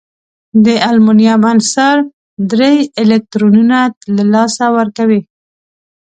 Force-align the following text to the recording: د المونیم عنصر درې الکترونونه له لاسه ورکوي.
د 0.65 0.67
المونیم 0.89 1.41
عنصر 1.51 1.97
درې 2.51 2.73
الکترونونه 3.01 3.79
له 4.15 4.23
لاسه 4.33 4.65
ورکوي. 4.77 5.21